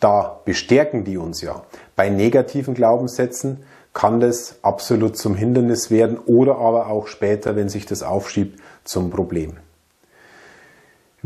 Da 0.00 0.40
bestärken 0.44 1.04
die 1.04 1.18
uns 1.18 1.40
ja. 1.40 1.62
Bei 1.94 2.08
negativen 2.08 2.74
Glaubenssätzen 2.74 3.64
kann 3.92 4.18
das 4.18 4.56
absolut 4.62 5.16
zum 5.16 5.36
Hindernis 5.36 5.92
werden 5.92 6.18
oder 6.26 6.58
aber 6.58 6.88
auch 6.88 7.06
später, 7.06 7.54
wenn 7.54 7.68
sich 7.68 7.86
das 7.86 8.02
aufschiebt, 8.02 8.58
zum 8.82 9.10
Problem. 9.10 9.56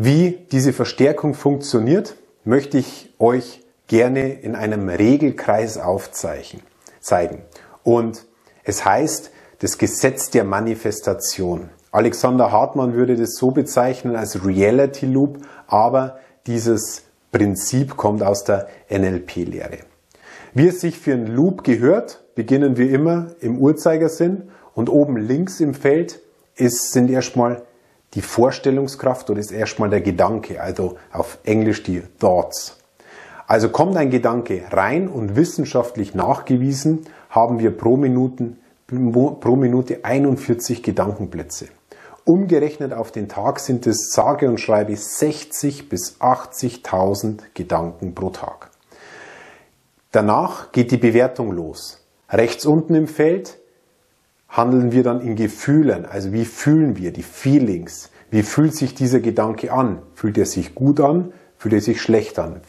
Wie 0.00 0.38
diese 0.52 0.72
Verstärkung 0.72 1.34
funktioniert, 1.34 2.14
möchte 2.44 2.78
ich 2.78 3.12
euch 3.18 3.64
gerne 3.88 4.32
in 4.32 4.54
einem 4.54 4.88
Regelkreis 4.88 5.76
aufzeigen. 5.76 6.62
Und 7.82 8.24
es 8.62 8.84
heißt 8.84 9.32
das 9.58 9.76
Gesetz 9.76 10.30
der 10.30 10.44
Manifestation. 10.44 11.70
Alexander 11.90 12.52
Hartmann 12.52 12.94
würde 12.94 13.16
das 13.16 13.34
so 13.34 13.50
bezeichnen 13.50 14.14
als 14.14 14.46
Reality 14.46 15.06
Loop, 15.06 15.38
aber 15.66 16.20
dieses 16.46 17.02
Prinzip 17.32 17.96
kommt 17.96 18.22
aus 18.22 18.44
der 18.44 18.68
NLP-Lehre. 18.88 19.78
Wie 20.54 20.68
es 20.68 20.80
sich 20.80 20.96
für 20.96 21.14
einen 21.14 21.26
Loop 21.26 21.64
gehört, 21.64 22.22
beginnen 22.36 22.76
wir 22.76 22.88
immer 22.88 23.32
im 23.40 23.58
Uhrzeigersinn 23.58 24.44
und 24.74 24.90
oben 24.90 25.16
links 25.16 25.58
im 25.58 25.74
Feld 25.74 26.20
ist, 26.54 26.92
sind 26.92 27.10
erstmal 27.10 27.62
die 28.14 28.22
Vorstellungskraft 28.22 29.28
oder 29.30 29.40
ist 29.40 29.52
erstmal 29.52 29.90
der 29.90 30.00
Gedanke, 30.00 30.60
also 30.60 30.96
auf 31.12 31.38
Englisch 31.44 31.82
die 31.82 32.02
Thoughts. 32.18 32.78
Also 33.46 33.70
kommt 33.70 33.96
ein 33.96 34.10
Gedanke 34.10 34.62
rein 34.70 35.08
und 35.08 35.36
wissenschaftlich 35.36 36.14
nachgewiesen 36.14 37.06
haben 37.30 37.58
wir 37.58 37.70
pro, 37.70 37.96
Minuten, 37.96 38.58
pro 38.86 39.56
Minute 39.56 40.04
41 40.04 40.82
Gedankenplätze. 40.82 41.68
Umgerechnet 42.24 42.92
auf 42.92 43.10
den 43.10 43.28
Tag 43.28 43.58
sind 43.58 43.86
es 43.86 44.12
sage 44.12 44.50
und 44.50 44.60
schreibe 44.60 44.94
60 44.94 45.88
bis 45.88 46.20
80.000 46.20 47.40
Gedanken 47.54 48.14
pro 48.14 48.28
Tag. 48.28 48.70
Danach 50.12 50.72
geht 50.72 50.90
die 50.90 50.98
Bewertung 50.98 51.52
los. 51.52 52.04
Rechts 52.30 52.66
unten 52.66 52.94
im 52.94 53.08
Feld 53.08 53.58
handeln 54.48 54.92
wir 54.92 55.02
dann 55.02 55.20
in 55.20 55.36
Gefühlen, 55.36 56.06
also 56.06 56.32
wie 56.32 56.44
fühlen 56.44 56.96
wir, 56.96 57.12
die 57.12 57.22
Feelings. 57.22 58.10
Wie 58.30 58.42
fühlt 58.42 58.74
sich 58.74 58.94
dieser 58.94 59.20
Gedanke 59.20 59.72
an? 59.72 60.02
Fühlt 60.14 60.36
er 60.38 60.46
sich 60.46 60.74
gut 60.74 61.00
an? 61.00 61.32
Fühlt 61.56 61.74
er 61.74 61.80
sich 61.80 62.00
schlecht 62.00 62.38
an? 62.38 62.60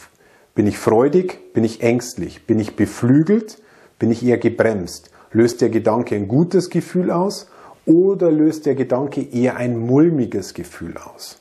Bin 0.56 0.68
ich 0.68 0.78
freudig? 0.78 1.54
Bin 1.54 1.64
ich 1.64 1.82
ängstlich? 1.82 2.46
Bin 2.46 2.60
ich 2.60 2.76
beflügelt? 2.76 3.62
Bin 3.98 4.12
ich 4.12 4.26
eher 4.26 4.38
gebremst? 4.38 5.12
Löst 5.32 5.62
der 5.62 5.70
Gedanke 5.70 6.16
ein 6.16 6.28
gutes 6.28 6.70
Gefühl 6.70 7.12
aus 7.12 7.50
oder 7.86 8.32
löst 8.32 8.66
der 8.66 8.76
Gedanke 8.76 9.22
eher 9.22 9.58
ein 9.58 9.78
mulmiges 9.78 10.54
Gefühl 10.54 10.96
aus? 10.98 11.40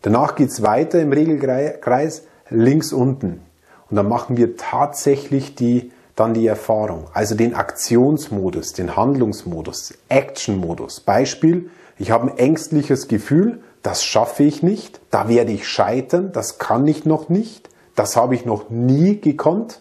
Danach 0.00 0.34
geht 0.34 0.48
es 0.48 0.62
weiter 0.62 1.00
im 1.00 1.12
Regelkreis 1.12 2.24
links 2.50 2.92
unten. 2.92 3.40
Und 3.88 3.96
dann 3.96 4.08
machen 4.08 4.36
wir 4.36 4.56
tatsächlich 4.56 5.54
die 5.54 5.92
dann 6.16 6.34
die 6.34 6.46
Erfahrung, 6.46 7.06
also 7.14 7.34
den 7.34 7.54
Aktionsmodus, 7.54 8.72
den 8.72 8.96
Handlungsmodus, 8.96 9.94
Action-Modus. 10.08 11.00
Beispiel, 11.00 11.70
ich 11.98 12.10
habe 12.10 12.30
ein 12.30 12.38
ängstliches 12.38 13.08
Gefühl, 13.08 13.62
das 13.82 14.04
schaffe 14.04 14.44
ich 14.44 14.62
nicht, 14.62 15.00
da 15.10 15.28
werde 15.28 15.52
ich 15.52 15.66
scheitern, 15.66 16.32
das 16.32 16.58
kann 16.58 16.86
ich 16.86 17.04
noch 17.04 17.28
nicht, 17.28 17.68
das 17.94 18.16
habe 18.16 18.34
ich 18.34 18.44
noch 18.44 18.70
nie 18.70 19.20
gekonnt. 19.20 19.80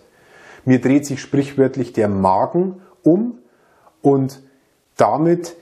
Mir 0.66 0.80
dreht 0.80 1.06
sich 1.06 1.22
sprichwörtlich 1.22 1.94
der 1.94 2.08
Magen 2.08 2.82
um 3.04 3.40
und 4.02 4.42
damit 4.96 5.56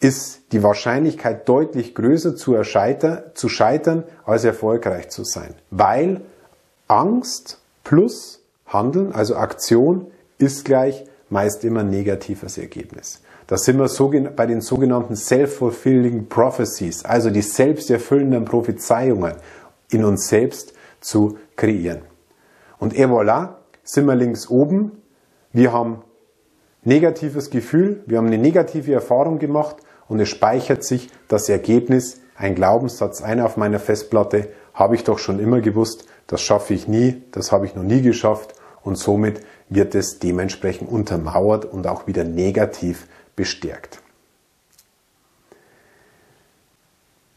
ist 0.00 0.52
die 0.52 0.62
Wahrscheinlichkeit 0.62 1.48
deutlich 1.48 1.94
größer 1.94 2.34
zu, 2.34 2.60
zu 3.34 3.48
scheitern, 3.48 4.04
als 4.24 4.44
erfolgreich 4.44 5.10
zu 5.10 5.24
sein. 5.24 5.54
Weil 5.70 6.22
Angst 6.88 7.58
plus 7.84 8.41
Handeln, 8.72 9.12
also 9.12 9.36
Aktion, 9.36 10.06
ist 10.38 10.64
gleich 10.64 11.04
meist 11.28 11.64
immer 11.64 11.82
negatives 11.82 12.58
Ergebnis. 12.58 13.22
Da 13.46 13.56
sind 13.56 13.78
wir 13.78 14.30
bei 14.30 14.46
den 14.46 14.60
sogenannten 14.60 15.16
Self-Fulfilling 15.16 16.28
Prophecies, 16.28 17.04
also 17.04 17.30
die 17.30 17.42
selbsterfüllenden 17.42 18.44
Prophezeiungen 18.44 19.34
in 19.90 20.04
uns 20.04 20.28
selbst 20.28 20.74
zu 21.00 21.38
kreieren. 21.56 22.02
Und 22.78 22.96
et 22.96 23.08
voilà, 23.08 23.56
sind 23.82 24.06
wir 24.06 24.14
links 24.14 24.48
oben. 24.48 25.02
Wir 25.52 25.72
haben 25.72 26.02
negatives 26.84 27.50
Gefühl, 27.50 28.02
wir 28.06 28.18
haben 28.18 28.26
eine 28.26 28.38
negative 28.38 28.92
Erfahrung 28.92 29.38
gemacht 29.38 29.76
und 30.08 30.20
es 30.20 30.28
speichert 30.28 30.84
sich 30.84 31.10
das 31.28 31.48
Ergebnis, 31.48 32.20
ein 32.36 32.54
Glaubenssatz 32.54 33.22
ein 33.22 33.40
auf 33.40 33.56
meiner 33.56 33.78
Festplatte, 33.78 34.48
habe 34.74 34.94
ich 34.94 35.04
doch 35.04 35.18
schon 35.18 35.38
immer 35.38 35.60
gewusst, 35.60 36.06
das 36.26 36.40
schaffe 36.40 36.74
ich 36.74 36.88
nie, 36.88 37.22
das 37.32 37.52
habe 37.52 37.66
ich 37.66 37.74
noch 37.74 37.82
nie 37.82 38.00
geschafft 38.00 38.54
und 38.82 38.96
somit 38.96 39.40
wird 39.68 39.94
es 39.94 40.18
dementsprechend 40.18 40.90
untermauert 40.90 41.64
und 41.64 41.86
auch 41.86 42.06
wieder 42.06 42.24
negativ 42.24 43.06
bestärkt. 43.36 44.00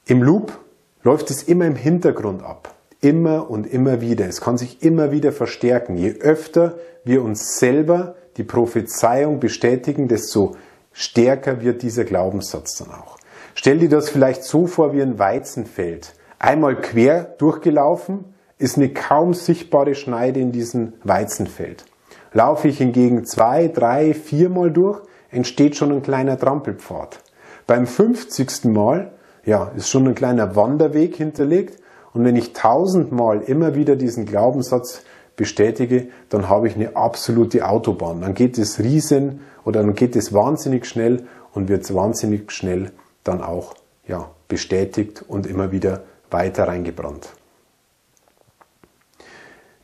Im 0.05 0.21
Loop 0.21 0.59
läuft 1.03 1.31
es 1.31 1.43
immer 1.43 1.65
im 1.65 1.75
Hintergrund 1.75 2.43
ab. 2.43 2.75
Immer 3.01 3.49
und 3.49 3.67
immer 3.67 4.01
wieder. 4.01 4.27
Es 4.27 4.41
kann 4.41 4.57
sich 4.57 4.81
immer 4.83 5.11
wieder 5.11 5.31
verstärken. 5.31 5.97
Je 5.97 6.19
öfter 6.19 6.77
wir 7.03 7.23
uns 7.23 7.59
selber 7.59 8.15
die 8.37 8.43
Prophezeiung 8.43 9.39
bestätigen, 9.39 10.07
desto 10.07 10.55
stärker 10.91 11.61
wird 11.61 11.81
dieser 11.81 12.03
Glaubenssatz 12.03 12.77
dann 12.77 12.91
auch. 12.91 13.17
Stell 13.53 13.79
dir 13.79 13.89
das 13.89 14.09
vielleicht 14.09 14.43
so 14.43 14.67
vor 14.67 14.93
wie 14.93 15.01
ein 15.01 15.17
Weizenfeld. 15.17 16.13
Einmal 16.39 16.79
quer 16.79 17.23
durchgelaufen, 17.23 18.34
ist 18.57 18.77
eine 18.77 18.89
kaum 18.89 19.33
sichtbare 19.33 19.95
Schneide 19.95 20.39
in 20.39 20.51
diesem 20.51 20.93
Weizenfeld. 21.03 21.85
Laufe 22.33 22.67
ich 22.67 22.77
hingegen 22.77 23.25
zwei, 23.25 23.67
drei, 23.67 24.13
viermal 24.13 24.71
durch, 24.71 25.01
entsteht 25.29 25.75
schon 25.75 25.91
ein 25.91 26.01
kleiner 26.01 26.37
Trampelpfad. 26.37 27.19
Beim 27.67 27.87
50. 27.87 28.65
Mal, 28.65 29.11
ja, 29.45 29.71
ist 29.75 29.89
schon 29.89 30.07
ein 30.07 30.15
kleiner 30.15 30.55
Wanderweg 30.55 31.15
hinterlegt. 31.15 31.81
Und 32.13 32.23
wenn 32.23 32.35
ich 32.35 32.53
tausendmal 32.53 33.41
immer 33.41 33.75
wieder 33.75 33.95
diesen 33.95 34.25
Glaubenssatz 34.25 35.03
bestätige, 35.35 36.07
dann 36.29 36.47
habe 36.47 36.67
ich 36.67 36.75
eine 36.75 36.95
absolute 36.95 37.67
Autobahn. 37.67 38.21
Dann 38.21 38.33
geht 38.33 38.57
es 38.57 38.79
riesen 38.79 39.41
oder 39.65 39.81
dann 39.81 39.95
geht 39.95 40.15
es 40.15 40.33
wahnsinnig 40.33 40.85
schnell 40.85 41.27
und 41.53 41.67
wird 41.67 41.93
wahnsinnig 41.93 42.51
schnell 42.51 42.91
dann 43.23 43.41
auch 43.41 43.75
ja, 44.07 44.29
bestätigt 44.47 45.25
und 45.27 45.47
immer 45.47 45.71
wieder 45.71 46.03
weiter 46.29 46.67
reingebrannt. 46.67 47.29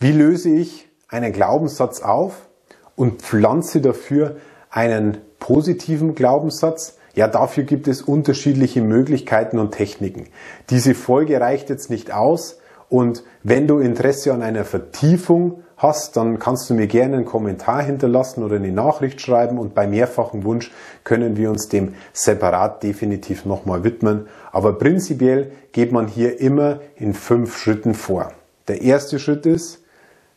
Wie 0.02 0.12
löse 0.12 0.50
ich 0.50 0.90
einen 1.10 1.32
Glaubenssatz 1.32 2.02
auf 2.02 2.50
und 2.96 3.22
pflanze 3.22 3.82
dafür 3.82 4.38
einen 4.72 5.20
positiven 5.40 6.16
Glaubenssatz? 6.16 6.98
Ja, 7.14 7.28
dafür 7.28 7.66
gibt 7.66 7.88
es 7.88 8.02
unterschiedliche 8.02 8.82
Möglichkeiten 8.82 9.60
und 9.60 9.76
Techniken. 9.76 10.26
Diese 10.72 10.96
Folge 10.96 11.40
reicht 11.40 11.70
jetzt 11.70 11.92
nicht 11.92 12.12
aus 12.12 12.58
und 12.90 13.24
wenn 13.44 13.68
du 13.68 13.78
Interesse 13.78 14.34
an 14.34 14.42
einer 14.42 14.66
Vertiefung 14.66 15.62
hast, 15.78 16.18
dann 16.18 16.40
kannst 16.40 16.68
du 16.72 16.74
mir 16.74 16.88
gerne 16.88 17.18
einen 17.18 17.26
Kommentar 17.26 17.84
hinterlassen 17.84 18.44
oder 18.44 18.56
eine 18.56 18.72
Nachricht 18.72 19.22
schreiben 19.22 19.60
und 19.60 19.76
bei 19.76 19.86
mehrfachem 19.86 20.44
Wunsch 20.46 20.72
können 21.04 21.38
wir 21.38 21.52
uns 21.52 21.70
dem 21.70 21.94
separat 22.12 22.82
definitiv 22.82 23.46
nochmal 23.46 23.84
widmen. 23.84 24.26
Aber 24.52 24.80
prinzipiell 24.80 25.52
geht 25.74 25.92
man 25.92 26.08
hier 26.08 26.40
immer 26.40 26.80
in 26.96 27.14
fünf 27.14 27.56
Schritten 27.56 27.94
vor. 27.94 28.32
Der 28.68 28.82
erste 28.82 29.20
Schritt 29.20 29.46
ist, 29.46 29.81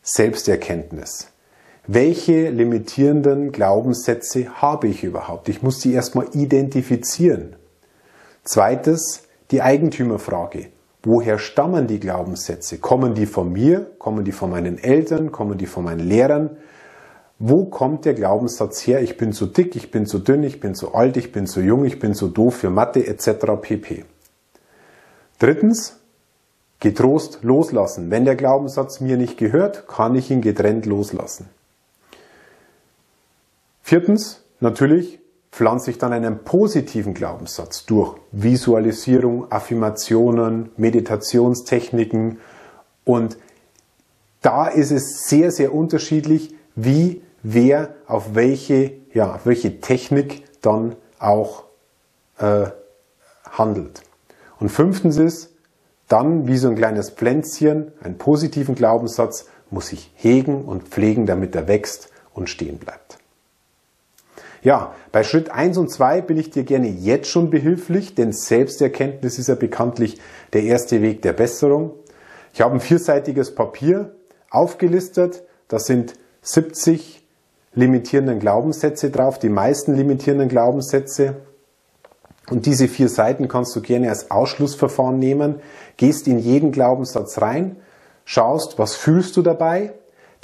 Selbsterkenntnis. 0.06 1.28
Welche 1.86 2.50
limitierenden 2.50 3.52
Glaubenssätze 3.52 4.60
habe 4.60 4.86
ich 4.86 5.02
überhaupt? 5.02 5.48
Ich 5.48 5.62
muss 5.62 5.80
sie 5.80 5.94
erstmal 5.94 6.26
identifizieren. 6.34 7.56
Zweites, 8.42 9.22
die 9.50 9.62
Eigentümerfrage. 9.62 10.66
Woher 11.02 11.38
stammen 11.38 11.86
die 11.86 12.00
Glaubenssätze? 12.00 12.76
Kommen 12.76 13.14
die 13.14 13.24
von 13.24 13.50
mir? 13.50 13.92
Kommen 13.98 14.26
die 14.26 14.32
von 14.32 14.50
meinen 14.50 14.76
Eltern? 14.76 15.32
Kommen 15.32 15.56
die 15.56 15.64
von 15.64 15.84
meinen 15.84 16.06
Lehrern? 16.06 16.58
Wo 17.38 17.64
kommt 17.64 18.04
der 18.04 18.12
Glaubenssatz 18.12 18.86
her? 18.86 19.00
Ich 19.00 19.16
bin 19.16 19.32
zu 19.32 19.46
dick, 19.46 19.74
ich 19.74 19.90
bin 19.90 20.04
zu 20.04 20.18
dünn, 20.18 20.42
ich 20.42 20.60
bin 20.60 20.74
zu 20.74 20.94
alt, 20.94 21.16
ich 21.16 21.32
bin 21.32 21.46
zu 21.46 21.62
jung, 21.62 21.86
ich 21.86 21.98
bin 21.98 22.12
zu 22.12 22.28
doof 22.28 22.56
für 22.56 22.68
Mathe 22.68 23.06
etc. 23.06 23.46
pp. 23.58 24.04
Drittens, 25.38 25.98
Getrost 26.84 27.38
loslassen. 27.40 28.10
Wenn 28.10 28.26
der 28.26 28.36
Glaubenssatz 28.36 29.00
mir 29.00 29.16
nicht 29.16 29.38
gehört, 29.38 29.88
kann 29.88 30.14
ich 30.14 30.30
ihn 30.30 30.42
getrennt 30.42 30.84
loslassen. 30.84 31.48
Viertens, 33.80 34.42
natürlich 34.60 35.18
pflanze 35.50 35.90
ich 35.90 35.96
dann 35.96 36.12
einen 36.12 36.44
positiven 36.44 37.14
Glaubenssatz 37.14 37.86
durch 37.86 38.16
Visualisierung, 38.32 39.50
Affirmationen, 39.50 40.72
Meditationstechniken 40.76 42.38
und 43.04 43.38
da 44.42 44.66
ist 44.66 44.90
es 44.90 45.26
sehr, 45.26 45.52
sehr 45.52 45.72
unterschiedlich, 45.72 46.54
wie 46.74 47.22
wer 47.42 47.94
auf 48.06 48.34
welche, 48.34 48.92
ja, 49.14 49.36
auf 49.36 49.46
welche 49.46 49.80
Technik 49.80 50.44
dann 50.60 50.96
auch 51.18 51.64
äh, 52.36 52.66
handelt. 53.50 54.02
Und 54.60 54.68
fünftens 54.68 55.16
ist, 55.16 55.53
dann, 56.08 56.46
wie 56.46 56.56
so 56.56 56.68
ein 56.68 56.76
kleines 56.76 57.10
Pflänzchen, 57.10 57.92
einen 58.02 58.18
positiven 58.18 58.74
Glaubenssatz, 58.74 59.46
muss 59.70 59.92
ich 59.92 60.12
hegen 60.14 60.64
und 60.64 60.88
pflegen, 60.88 61.26
damit 61.26 61.54
er 61.54 61.68
wächst 61.68 62.10
und 62.32 62.48
stehen 62.48 62.78
bleibt. 62.78 63.18
Ja, 64.62 64.94
bei 65.12 65.24
Schritt 65.24 65.50
1 65.50 65.76
und 65.76 65.90
2 65.90 66.22
bin 66.22 66.38
ich 66.38 66.50
dir 66.50 66.64
gerne 66.64 66.88
jetzt 66.88 67.28
schon 67.28 67.50
behilflich, 67.50 68.14
denn 68.14 68.32
Selbsterkenntnis 68.32 69.38
ist 69.38 69.48
ja 69.48 69.56
bekanntlich 69.56 70.18
der 70.54 70.62
erste 70.62 71.02
Weg 71.02 71.20
der 71.20 71.34
Besserung. 71.34 71.92
Ich 72.54 72.62
habe 72.62 72.74
ein 72.74 72.80
vierseitiges 72.80 73.54
Papier 73.54 74.14
aufgelistet. 74.48 75.42
Da 75.68 75.78
sind 75.78 76.14
70 76.40 77.22
limitierenden 77.74 78.38
Glaubenssätze 78.38 79.10
drauf, 79.10 79.38
die 79.38 79.50
meisten 79.50 79.94
limitierenden 79.94 80.48
Glaubenssätze. 80.48 81.36
Und 82.50 82.66
diese 82.66 82.88
vier 82.88 83.08
Seiten 83.08 83.48
kannst 83.48 83.74
du 83.74 83.80
gerne 83.80 84.10
als 84.10 84.30
Ausschlussverfahren 84.30 85.18
nehmen, 85.18 85.60
gehst 85.96 86.28
in 86.28 86.38
jeden 86.38 86.72
Glaubenssatz 86.72 87.40
rein, 87.40 87.76
schaust, 88.24 88.78
was 88.78 88.94
fühlst 88.94 89.36
du 89.36 89.42
dabei. 89.42 89.94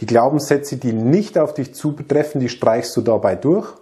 Die 0.01 0.07
Glaubenssätze, 0.07 0.77
die 0.77 0.93
nicht 0.93 1.37
auf 1.37 1.53
dich 1.53 1.75
zutreffen, 1.75 2.41
die 2.41 2.49
streichst 2.49 2.97
du 2.97 3.03
dabei 3.03 3.37
durch. 3.37 3.75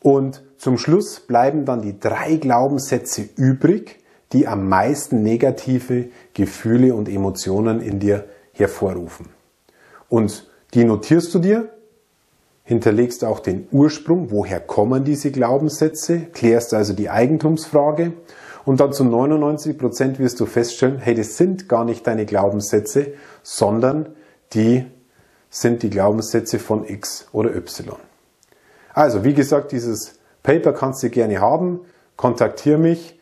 Und 0.00 0.42
zum 0.58 0.78
Schluss 0.78 1.20
bleiben 1.20 1.64
dann 1.64 1.82
die 1.82 1.98
drei 1.98 2.36
Glaubenssätze 2.36 3.28
übrig, 3.36 3.98
die 4.32 4.46
am 4.46 4.68
meisten 4.68 5.22
negative 5.22 6.10
Gefühle 6.34 6.94
und 6.94 7.08
Emotionen 7.08 7.80
in 7.80 7.98
dir 7.98 8.26
hervorrufen. 8.52 9.30
Und 10.08 10.48
die 10.74 10.84
notierst 10.84 11.34
du 11.34 11.38
dir 11.38 11.70
hinterlegst 12.68 13.24
auch 13.24 13.40
den 13.40 13.66
Ursprung, 13.72 14.30
woher 14.30 14.60
kommen 14.60 15.02
diese 15.02 15.30
Glaubenssätze, 15.30 16.26
klärst 16.34 16.74
also 16.74 16.92
die 16.92 17.08
Eigentumsfrage 17.08 18.12
und 18.66 18.80
dann 18.80 18.92
zu 18.92 19.04
99 19.04 19.78
Prozent 19.78 20.18
wirst 20.18 20.38
du 20.38 20.44
feststellen, 20.44 20.98
hey, 20.98 21.14
das 21.14 21.38
sind 21.38 21.70
gar 21.70 21.86
nicht 21.86 22.06
deine 22.06 22.26
Glaubenssätze, 22.26 23.14
sondern 23.42 24.10
die 24.52 24.84
sind 25.48 25.82
die 25.82 25.88
Glaubenssätze 25.88 26.58
von 26.58 26.86
X 26.86 27.28
oder 27.32 27.56
Y. 27.56 27.96
Also, 28.92 29.24
wie 29.24 29.32
gesagt, 29.32 29.72
dieses 29.72 30.18
Paper 30.42 30.74
kannst 30.74 31.02
du 31.02 31.08
gerne 31.08 31.40
haben, 31.40 31.80
kontaktiere 32.16 32.76
mich, 32.76 33.18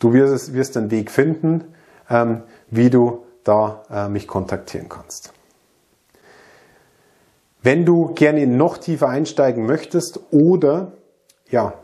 du 0.00 0.12
wirst, 0.12 0.54
wirst 0.54 0.76
einen 0.76 0.90
Weg 0.90 1.12
finden, 1.12 1.72
ähm, 2.10 2.42
wie 2.68 2.90
du 2.90 3.26
da 3.44 3.84
äh, 3.92 4.08
mich 4.08 4.26
kontaktieren 4.26 4.88
kannst. 4.88 5.32
Wenn 7.62 7.84
du 7.84 8.14
gerne 8.14 8.46
noch 8.46 8.78
tiefer 8.78 9.08
einsteigen 9.08 9.66
möchtest 9.66 10.20
oder 10.30 10.92
ja, 11.50 11.74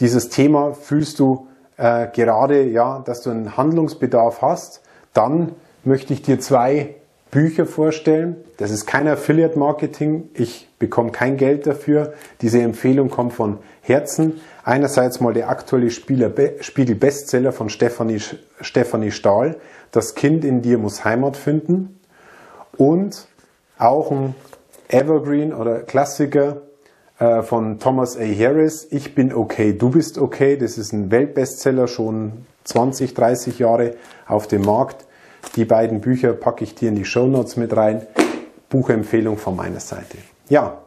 dieses 0.00 0.28
Thema 0.28 0.74
fühlst 0.74 1.18
du 1.18 1.48
äh, 1.78 2.08
gerade, 2.08 2.64
ja, 2.64 3.00
dass 3.00 3.22
du 3.22 3.30
einen 3.30 3.56
Handlungsbedarf 3.56 4.42
hast, 4.42 4.82
dann 5.14 5.52
möchte 5.84 6.12
ich 6.12 6.22
dir 6.22 6.38
zwei 6.38 6.96
Bücher 7.30 7.66
vorstellen. 7.66 8.36
Das 8.56 8.70
ist 8.70 8.86
kein 8.86 9.08
Affiliate 9.08 9.58
Marketing. 9.58 10.28
Ich 10.34 10.68
bekomme 10.78 11.12
kein 11.12 11.36
Geld 11.36 11.66
dafür. 11.66 12.14
Diese 12.40 12.60
Empfehlung 12.60 13.10
kommt 13.10 13.32
von 13.32 13.58
Herzen. 13.82 14.40
Einerseits 14.64 15.20
mal 15.20 15.32
der 15.32 15.48
aktuelle 15.48 15.90
Spiegel 15.90 16.94
Bestseller 16.94 17.52
von 17.52 17.68
Stefanie, 17.68 18.20
Stefanie 18.60 19.10
Stahl. 19.10 19.56
Das 19.92 20.14
Kind 20.14 20.44
in 20.44 20.62
dir 20.62 20.78
muss 20.78 21.04
Heimat 21.04 21.36
finden. 21.36 21.98
Und 22.76 23.26
auch 23.78 24.10
ein 24.10 24.34
Evergreen 24.88 25.52
oder 25.52 25.80
Klassiker 25.80 26.62
äh, 27.18 27.42
von 27.42 27.78
Thomas 27.78 28.16
A. 28.16 28.20
Harris. 28.20 28.86
Ich 28.90 29.14
bin 29.14 29.34
okay, 29.34 29.72
du 29.72 29.90
bist 29.90 30.18
okay. 30.18 30.56
Das 30.56 30.78
ist 30.78 30.92
ein 30.92 31.10
Weltbestseller, 31.10 31.88
schon 31.88 32.46
20, 32.64 33.14
30 33.14 33.58
Jahre 33.58 33.94
auf 34.26 34.46
dem 34.46 34.62
Markt. 34.62 35.06
Die 35.56 35.64
beiden 35.64 36.00
Bücher 36.00 36.32
packe 36.32 36.64
ich 36.64 36.74
dir 36.74 36.88
in 36.88 36.96
die 36.96 37.04
Show 37.04 37.26
Notes 37.26 37.56
mit 37.56 37.76
rein. 37.76 38.06
Buchempfehlung 38.68 39.38
von 39.38 39.56
meiner 39.56 39.80
Seite. 39.80 40.18
Ja, 40.48 40.82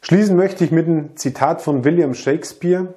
schließen 0.00 0.36
möchte 0.36 0.64
ich 0.64 0.70
mit 0.70 0.86
einem 0.86 1.16
Zitat 1.16 1.60
von 1.60 1.84
William 1.84 2.14
Shakespeare. 2.14 2.94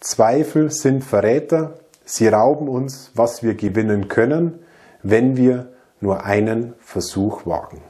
Zweifel 0.00 0.70
sind 0.70 1.02
Verräter. 1.02 1.74
Sie 2.04 2.28
rauben 2.28 2.68
uns, 2.68 3.10
was 3.14 3.42
wir 3.42 3.54
gewinnen 3.54 4.08
können, 4.08 4.60
wenn 5.02 5.36
wir 5.36 5.72
nur 6.00 6.24
einen 6.24 6.74
Versuch 6.78 7.46
wagen. 7.46 7.80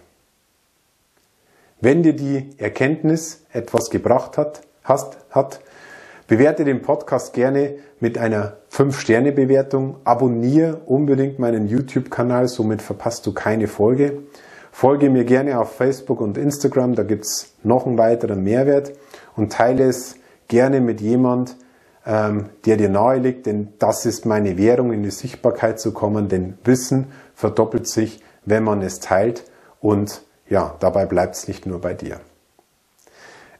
Wenn 1.80 2.02
dir 2.02 2.14
die 2.14 2.50
Erkenntnis 2.58 3.44
etwas 3.52 3.90
gebracht 3.90 4.38
hat, 4.38 4.62
hast, 4.82 5.18
hat, 5.30 5.60
bewerte 6.26 6.64
den 6.64 6.82
Podcast 6.82 7.34
gerne 7.34 7.74
mit 8.00 8.16
einer 8.18 8.56
5-Sterne-Bewertung. 8.70 9.96
Abonniere 10.04 10.80
unbedingt 10.86 11.38
meinen 11.38 11.66
YouTube-Kanal, 11.66 12.48
somit 12.48 12.80
verpasst 12.80 13.26
du 13.26 13.32
keine 13.32 13.68
Folge. 13.68 14.22
Folge 14.72 15.10
mir 15.10 15.24
gerne 15.24 15.60
auf 15.60 15.76
Facebook 15.76 16.20
und 16.20 16.36
Instagram, 16.36 16.94
da 16.94 17.04
gibt 17.04 17.24
es 17.24 17.54
noch 17.62 17.86
einen 17.86 17.96
weiteren 17.96 18.42
Mehrwert 18.42 18.92
und 19.36 19.52
teile 19.52 19.84
es 19.84 20.16
gerne 20.48 20.80
mit 20.80 21.00
jemand, 21.00 21.56
ähm, 22.06 22.50
der 22.66 22.76
dir 22.76 22.88
nahe 22.88 23.18
liegt, 23.18 23.46
denn 23.46 23.72
das 23.78 24.04
ist 24.04 24.26
meine 24.26 24.58
Währung, 24.58 24.92
in 24.92 25.02
die 25.02 25.10
Sichtbarkeit 25.10 25.78
zu 25.78 25.92
kommen, 25.92 26.28
denn 26.28 26.58
Wissen 26.64 27.06
verdoppelt 27.34 27.86
sich, 27.86 28.20
wenn 28.44 28.64
man 28.64 28.82
es 28.82 29.00
teilt 29.00 29.44
und 29.80 30.22
ja, 30.54 30.76
dabei 30.78 31.04
bleibt 31.04 31.34
es 31.34 31.48
nicht 31.48 31.66
nur 31.66 31.80
bei 31.80 31.94
dir. 31.94 32.20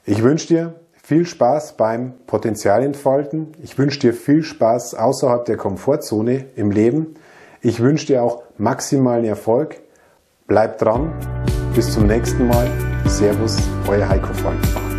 Ich 0.04 0.22
wünsche 0.22 0.46
dir 0.46 0.74
viel 1.02 1.26
Spaß 1.26 1.76
beim 1.76 2.12
Potenzialentfalten. 2.28 3.48
Ich 3.64 3.76
wünsche 3.76 3.98
dir 3.98 4.14
viel 4.14 4.44
Spaß 4.44 4.94
außerhalb 4.94 5.44
der 5.44 5.56
Komfortzone 5.56 6.46
im 6.54 6.70
Leben. 6.70 7.16
Ich 7.62 7.80
wünsche 7.80 8.06
dir 8.06 8.22
auch 8.22 8.44
maximalen 8.58 9.24
Erfolg. 9.24 9.80
Bleib 10.46 10.78
dran. 10.78 11.12
Bis 11.74 11.92
zum 11.92 12.06
nächsten 12.06 12.46
Mal. 12.46 12.70
Servus, 13.06 13.58
euer 13.88 14.08
Heiko 14.08 14.32
Falkenbach. 14.32 14.93